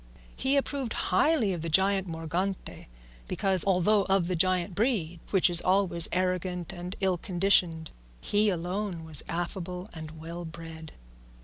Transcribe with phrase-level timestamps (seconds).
[0.35, 2.87] He approved highly of the giant Morgante,
[3.27, 9.05] because, although of the giant breed which is always arrogant and ill conditioned, he alone
[9.05, 10.93] was affable and well bred.